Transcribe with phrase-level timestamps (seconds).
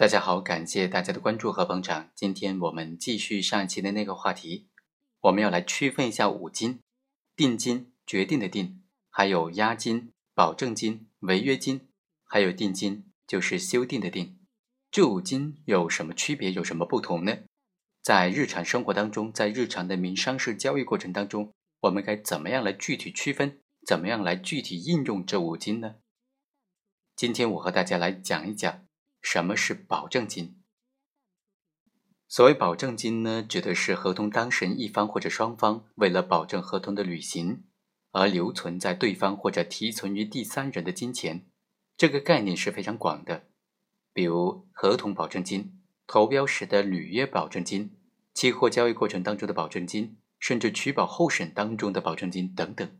[0.00, 2.08] 大家好，感谢大家的关注和捧场。
[2.14, 4.66] 今天我们继续上一期的那个话题，
[5.20, 6.80] 我们要来区分一下五金：
[7.36, 11.86] 定金、决定的定，还有押金、保证金、违约金，
[12.24, 14.38] 还有定金，就是修订的定。
[14.90, 16.50] 这五金有什么区别？
[16.50, 17.36] 有什么不同呢？
[18.02, 23.60] 在日常生活当中，在日常的民商事交易过程当中，我们该怎么样来具体区分？
[23.86, 25.96] 怎么样来具体应用这五金呢？
[27.14, 28.86] 今天我和大家来讲一讲
[29.20, 30.56] 什么是保证金。
[32.28, 37.64] 所谓保证金呢，指的是合同当事人一方或者双方为了保证合同的履行
[38.12, 41.46] 而留存在对方或者提存于第三人的金钱。
[41.96, 43.48] 这个概念是非常广的，
[44.12, 47.96] 比如合同保证金、投标时的履约保证金、
[48.32, 52.90] 期货交易过程当中的保证金，甚至取保候审当中的保证金等等。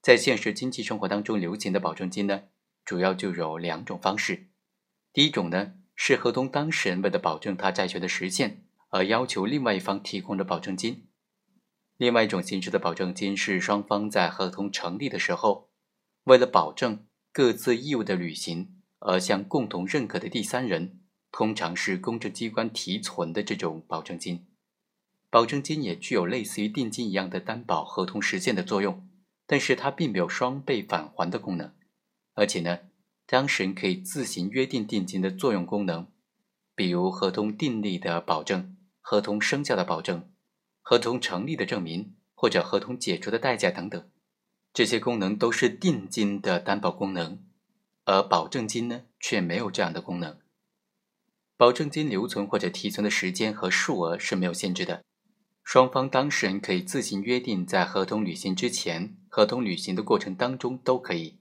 [0.00, 2.44] 在现实经济生活当中流行的保证金呢？
[2.84, 4.48] 主要就有两种方式，
[5.14, 11.06] 第一种呢是合同当事人为了保证他债权的实现而要求另外一方提供的保证金；
[11.96, 15.70] 另外一种形式的保证金是双方在合同成立的时候，
[16.24, 20.98] 为了保证各自义务的履行而向共同认可的第三人，
[21.30, 24.44] 通常是公证机关提存的这种保证金。
[25.30, 29.08] 保证金也具有类似于定金一样的担保合同实现的作用，
[29.46, 31.72] 但是它并没有双倍返还的功能。
[32.34, 32.78] 而且呢，
[33.26, 36.06] 当事人可以自行约定定金的作用功能，
[36.74, 40.30] 比如合同订立的保证、合同生效的保证、
[40.82, 44.08] 合同成立的证明或者合同解除的代价等等，
[44.72, 47.38] 这些功能都是定金的担保功能，
[48.04, 50.38] 而保证金呢却没有这样的功能。
[51.56, 55.02] 保证金留存或者提存的时间和数额是没有限制的，
[55.62, 61.38] 双方当事人可以自行约定，在合同履行之前、合同履行的过程当中都可以。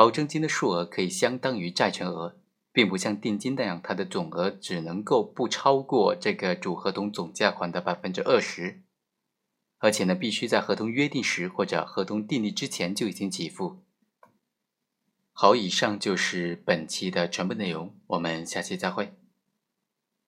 [0.00, 2.34] 保证金的数额可以相当于债权额，
[2.72, 8.80] 并不像定金那样，它的总额只能够不超过这个主合同总价款的百分之二十，
[9.76, 13.82] 而且呢，必须在合同约定时或者合同订立之前就已经给付。
[15.32, 19.12] 好，以上就是本期的全部内容，我们下期再会。